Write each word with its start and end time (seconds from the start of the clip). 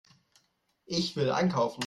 Ich 0.87 1.15
will 1.15 1.31
einkaufen. 1.31 1.79